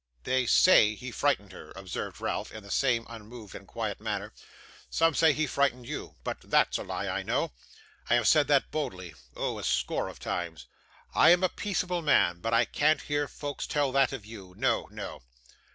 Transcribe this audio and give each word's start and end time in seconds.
'They 0.23 0.47
SAY 0.47 0.95
he 0.95 1.11
frightened 1.11 1.51
her,' 1.51 1.71
observed 1.75 2.19
Ralph, 2.19 2.51
in 2.51 2.63
the 2.63 2.71
same 2.71 3.05
unmoved 3.07 3.53
and 3.53 3.67
quiet 3.67 4.01
manner. 4.01 4.33
'Some 4.89 5.13
say 5.13 5.31
he 5.31 5.45
frightened 5.45 5.85
you, 5.87 6.15
but 6.23 6.41
THAT'S 6.41 6.79
a 6.79 6.83
lie, 6.83 7.07
I 7.07 7.21
know. 7.21 7.51
I 8.09 8.15
have 8.15 8.27
said 8.27 8.47
that 8.47 8.71
boldly 8.71 9.13
oh, 9.35 9.59
a 9.59 9.63
score 9.63 10.07
of 10.07 10.17
times! 10.19 10.65
I 11.13 11.29
am 11.29 11.43
a 11.43 11.49
peaceable 11.49 12.01
man, 12.01 12.39
but 12.39 12.51
I 12.51 12.65
can't 12.65 13.01
hear 13.03 13.27
folks 13.27 13.67
tell 13.67 13.91
that 13.91 14.11
of 14.11 14.25
you. 14.25 14.55
No, 14.57 14.87
no. 14.89 15.21